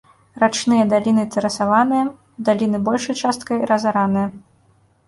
[0.43, 2.09] Рачныя даліны тэрасаваныя,
[2.51, 4.27] даліны большай часткай разараныя.